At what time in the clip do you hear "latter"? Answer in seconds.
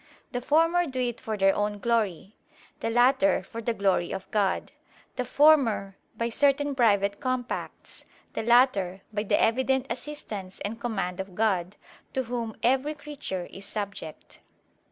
2.89-3.43, 8.41-9.01